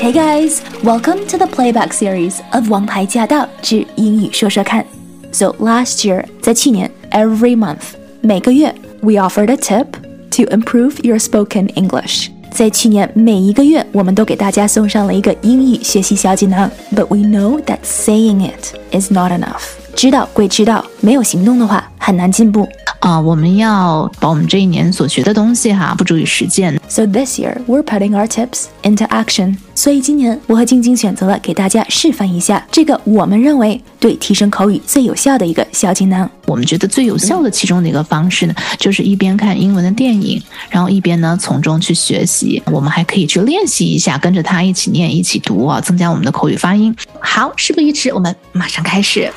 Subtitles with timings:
[0.00, 4.82] Hey guys, welcome to the playback series of《王牌驾到之英语说说看》。
[5.32, 9.86] So last year，在去年，every month，每个月，we offered a tip
[10.30, 12.28] to improve your spoken English。
[12.50, 16.70] 在去年每一个月，我们都给大家送上了一个英语学习小锦囊。
[16.94, 19.62] But we know that saying it is not enough。
[19.99, 22.65] 知道归知道，没有行动的话，很难进步。
[23.01, 26.79] 啊，我们要把我们这一年所学的东西哈，付诸于实践。
[26.87, 29.57] So this year we're putting our tips into action。
[29.75, 36.29] 所以今年我和晶晶选择了给大家示范一下这个我们认为对提升口语最有效的一个小锦囊。
[36.45, 42.63] 我们觉得最有效的其中的一个方式呢，就是一边看英文的电影，然后一边呢从中去学习。
[42.67, 46.95] 我们还可以去练习一下，跟着他一起念、一起读啊，增加我们的口语发音。
[47.19, 49.29] 好，事不宜迟，我们马上开始。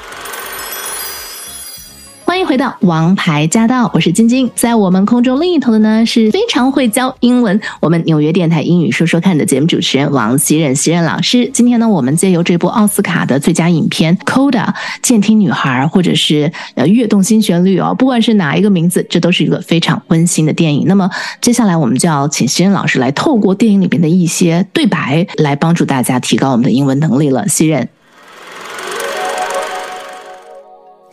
[2.42, 11.48] 迎回到《王牌驾到》，我是晶晶，在我们空中另一头的呢是非常会教英文，我们纽约电台英语说说看的节目主持人王希任希任老师。
[11.54, 14.64] 今天呢，我们借由这部奥斯卡的最佳影片《Coda》
[15.02, 20.84] 健听女孩，或者是呃跃动新旋律哦，不管是哪一个名字，这都是一个非常温馨的电影。
[20.88, 21.08] 那么
[21.40, 27.46] 接下来我们就要请希任老师来透过电影里边的一些对白，来帮助大家提高我们的英文能力了。
[27.46, 27.88] 希任。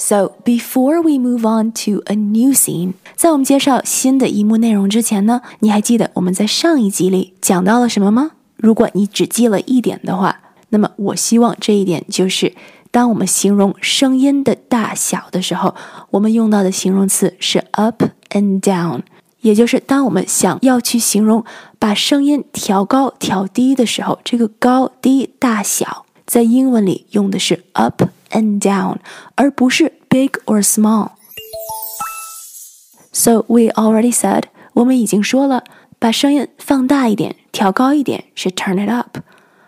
[0.10, 8.32] So before we move on to a new scene，在我们介绍新的一幕内容之前呢，你还记得我们在上一集里讲到了什么吗？
[8.56, 12.56] 如果你只记了一点的话，那么我希望这一点就是，
[12.90, 15.76] 当我们形容声音的大小的时候，
[16.10, 19.02] 我们用到的形容词是 up and down，
[19.42, 21.46] 也就是当我们想要去形容
[21.78, 28.98] 把声音调高调低的时候，这个高低大小在英文里用的是 up and down，
[29.36, 31.12] 而不是 big or small.
[33.12, 35.64] So we already said，我们已经说了，
[35.98, 39.18] 把声音放大一点、调高一点是 turn it up，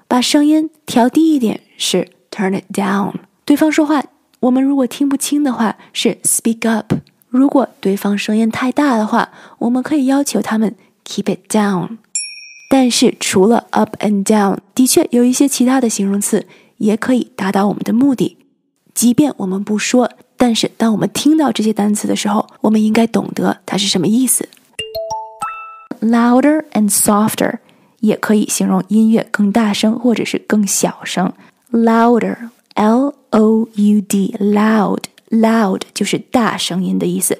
[0.07, 3.13] 把声音调低一点是 turn it down。
[3.43, 4.03] 对方说话，
[4.39, 6.93] 我们如果听不清的话是 speak up。
[7.27, 11.97] 如果对方声音太大的话，我们可以要求他们 keep it down。
[12.69, 16.47] 但是除了 up and down，的确有一些其他的形容词
[16.77, 18.37] 也可以达到我们的目的。
[19.01, 24.47] 即便我们不说，但是当我们听到这些单词的时候，我们应该懂得它是什么意思。
[26.01, 27.57] Louder and softer
[28.01, 31.33] 也可以形容音乐更大声或者是更小声。
[31.71, 37.39] Louder，L O U D，loud，loud 就是大声音的意思。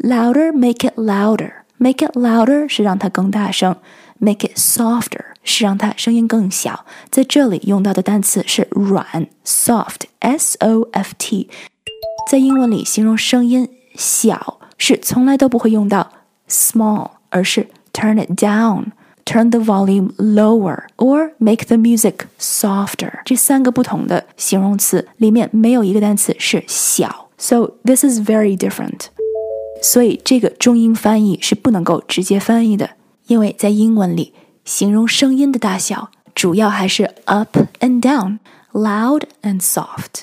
[0.00, 3.74] Louder，make it louder，make it louder 是让它更大声。
[4.18, 11.48] Make it softer 是让它声音更小，在这里用到的单词是软，soft，s o f t。
[12.30, 16.12] 在英文里形容声音小是从来都不会用到
[16.48, 23.20] small，而是 turn it down，turn the volume lower，or make the music softer。
[23.24, 29.06] 这三个不同的形容词里面没有一个单词是小，so this is very different。
[29.82, 32.90] 所以这个中英翻译是不能够直接翻译的。
[33.26, 34.34] 因为在英文里，
[34.70, 38.38] 形容声音的大小主要还是 up and down,
[38.72, 40.22] loud and soft。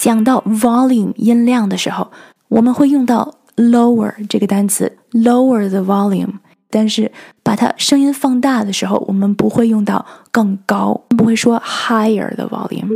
[0.00, 2.10] 讲到 volume 音量的时候，
[2.48, 6.40] 我们会用到 lower 这个单词，lower the volume。
[6.70, 7.12] 但是
[7.44, 12.88] 把它声音放大的时候，我们不会用到更高，不会说 higher the volume，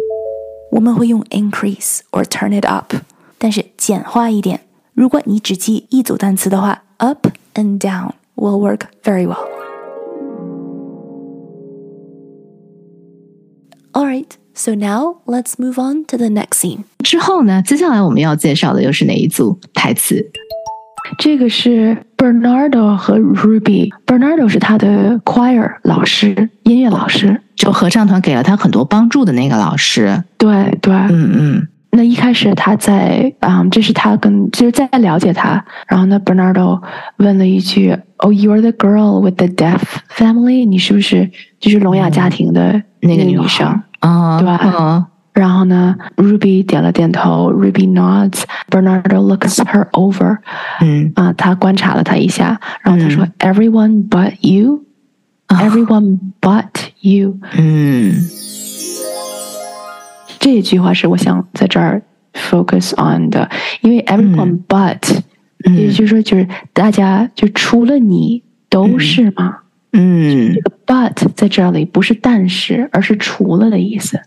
[0.72, 2.92] 我们会用 increase or turn it up。
[3.38, 4.62] 但是简化一点，
[4.94, 8.10] 如果你只记一组单词的话，up and down。
[8.36, 9.45] will work very well.
[14.55, 16.83] so now let's move on to the next scene.
[17.03, 20.31] 之后呢，接下来我们要介绍的又是哪一组台词？
[21.17, 30.23] 这个是 Bernardo 和 Ruby。Bernardo 是他的 choir 老师，音乐老师，就合唱团给了他很多帮助的那个老师。
[30.37, 31.67] 对对，嗯嗯。
[31.93, 36.81] 那一开始他在啊，这是他跟就是在了解他，然后呢，Bernardo
[37.17, 39.81] 问了一句：“Oh, you're the girl with the deaf
[40.15, 40.65] family？
[40.65, 41.29] 你是不是
[41.59, 44.39] 就是聋哑家庭的那个女生 啊？
[44.39, 50.37] 对吧？”然后呢，Ruby 点了点头，Ruby nods。Bernardo looks her over，
[50.81, 54.83] 嗯啊，他观察了她一下，然后他说：“Everyone but you,
[55.47, 56.67] everyone but
[56.99, 58.13] you。”嗯。
[60.39, 62.01] 这句话是我想在这儿
[62.33, 63.49] focus on 的，
[63.81, 65.19] 因为 everyone but，
[65.73, 69.59] 也就是说，就是大家就除了你都是吗？
[69.96, 74.20] 嗯，这个 but 在这里不是但是，而是除了的意思。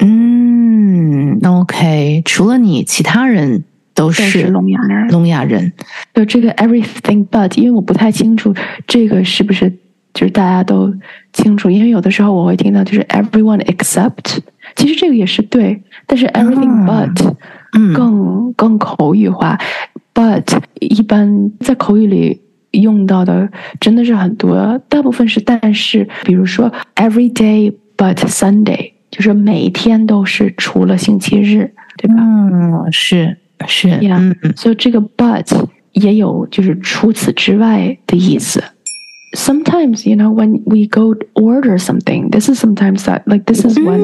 [0.00, 3.62] 嗯，OK，除了你，其他人
[3.94, 5.08] 都都是聋哑人。
[5.08, 5.72] 聋哑人。
[6.14, 8.54] 就这个 everything but，因为我不太清楚
[8.86, 9.70] 这个是不是
[10.14, 10.92] 就是大家都
[11.32, 14.38] 清楚，因为有的时候我会听到就是 everyone except，
[14.74, 17.34] 其实这个也是对，但是 everything but
[17.78, 19.58] 嗯，更更口语化
[20.12, 20.42] ，but
[20.80, 22.40] 一般在口语里
[22.71, 23.49] 用到的
[23.79, 32.15] 真的是很多，大部分是但是，比如说 every day but Sunday，就是每天都是除了星期日，对吧？
[32.19, 33.37] 嗯，是
[33.67, 35.47] 是， Yeah 嗯嗯所以这个 but
[35.93, 38.63] 也有就是除此之外的意思。
[39.33, 43.99] Sometimes, you know, when we go order something, this is sometimes that like this is when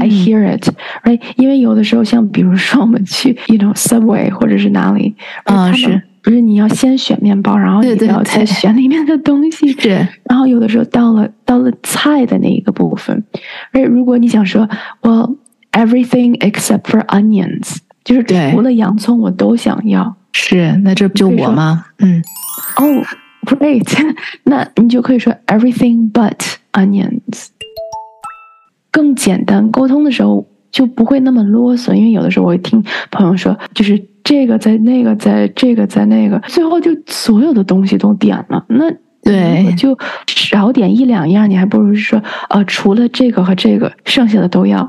[0.00, 0.68] I hear it,
[1.04, 1.20] right?
[1.36, 5.14] 因为有的时候，像比如说我们去，you know, Subway 或者是哪里，
[5.44, 9.89] 啊他们是 不是你要先选面包，然后你要再选里面的东西，是，
[10.25, 13.23] 然后有的时候到了到了菜的那一个部分，
[13.71, 14.69] 而如果你想说
[15.01, 15.35] ，well
[15.71, 20.15] everything except for onions，就是对除了洋葱我都想要。
[20.33, 21.85] 是，那这不就我吗？
[21.97, 22.21] 嗯，
[22.77, 23.03] 哦、
[23.47, 23.97] g r e a t
[24.45, 26.37] 那你就可以说 everything but
[26.73, 27.47] onions，
[28.91, 29.71] 更简单。
[29.71, 33.99] 沟通的时候就不会那么啰嗦，因为有的时候我会听朋友说，就是
[34.29, 38.63] 这个在那个在这个在那个，最后就所有的东西都点了。
[38.67, 38.91] 那
[39.23, 39.97] 对就
[40.27, 42.21] 少点一两样，你还不如说
[42.51, 44.87] 呃，除了这个和这个，剩下的都要，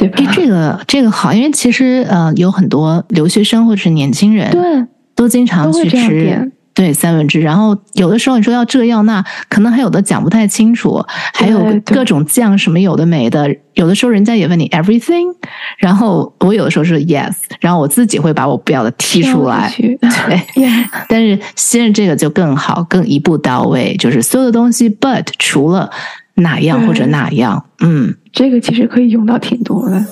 [0.00, 0.16] 对吧？
[0.18, 4.60] 哎，这个这个好，因为其实呃，有很多留学生或者是年轻人，对，
[5.14, 11.04] 都经常去吃点对三文治，然后有的时候你说要这要那，可能还有的讲不太清楚，
[11.34, 15.26] 还有各种酱什么有的没的，有的时候人家也问你 everything，
[15.78, 20.42] 然后我有的时候是 yes，然后我自己会把我不要的踢出来， 对。
[20.62, 25.90] Yeah 但是先是这个就更好，更一步到位，就是所有的东西，but 除了
[26.34, 30.04] 哪样或者哪样，嗯，这个其实可以用到挺多的。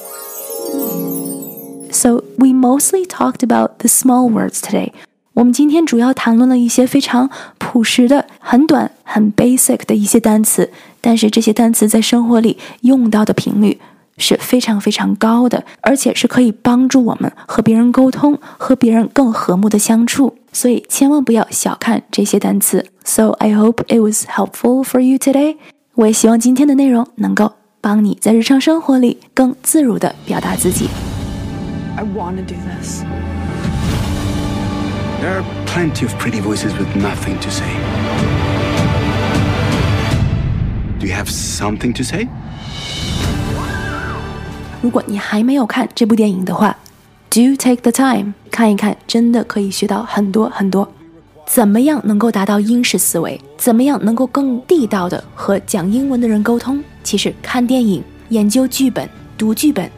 [1.93, 4.93] So we mostly talked about the small words today.
[5.33, 13.81] 我们今天主要谈论了一些非常朴实的、很短、很 basic 的一些单词，但是这些单词在生活里用到的频率
[14.19, 20.37] 是非常非常高的，而且是可以帮助我们和别人沟通、和别人更和睦的相处。
[20.53, 22.85] 所以千万不要小看这些单词。
[23.05, 25.57] So I hope it was helpful for you today.
[25.95, 30.89] 我也希望今天的内容能够帮你在日常生活里更自如地表达自己。
[31.97, 33.05] I want to do this.
[35.21, 37.67] There are plenty of pretty voices with nothing to say.
[40.99, 42.27] Do you have something to say?
[44.81, 46.75] 如果你还没有看这部电影的话
[47.29, 50.91] ，do take the time 看一看，真的可以学到很多很多。
[51.47, 53.39] 怎么样能够达到英式思维？
[53.59, 56.83] 怎么样能够更地道的和讲英文的人沟通？
[57.05, 59.07] 其实看电影、研究剧本、
[59.37, 59.91] 读剧本，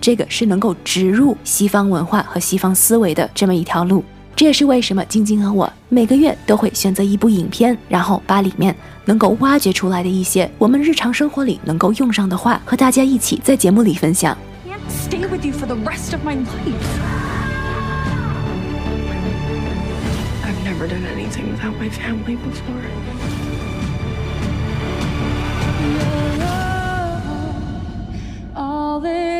[0.00, 4.02] 这个是能够植入西方文化和西方思维的这么一条路。
[4.36, 8.74] 这也是为什么晶晶和我每个月都会选择一部影片，然后把里面
[9.04, 14.36] 能够挖掘出来的一些我们日常生活里能够用上的话，和大家一起在节目里分享。
[14.66, 16.46] I can't stay with you for the rest of my life.
[20.42, 22.80] I've never done anything without my family before.
[28.56, 29.39] All that